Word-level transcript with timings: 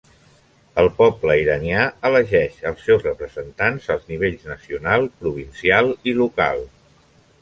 El 0.83 0.87
poble 1.01 1.33
iranià 1.41 1.83
elegeix 2.09 2.57
els 2.71 2.81
seus 2.87 3.05
representants 3.09 3.87
als 3.97 4.09
nivells 4.13 4.49
nacional, 4.53 5.07
provincial 5.21 5.93
i 6.13 6.17
local. 6.25 6.65